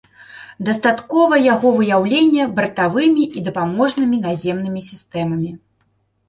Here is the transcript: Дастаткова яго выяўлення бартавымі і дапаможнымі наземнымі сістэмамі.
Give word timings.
Дастаткова 0.67 1.35
яго 1.53 1.73
выяўлення 1.79 2.47
бартавымі 2.57 3.23
і 3.41 3.45
дапаможнымі 3.49 4.17
наземнымі 4.25 4.81
сістэмамі. 4.89 5.53